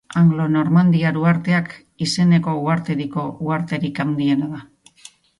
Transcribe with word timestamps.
Anglo-normandiar 0.19 1.17
uharteak 1.25 1.75
izeneko 2.05 2.55
uhartediko 2.61 3.25
uharterik 3.49 4.01
handiena 4.05 4.49
da. 4.55 4.63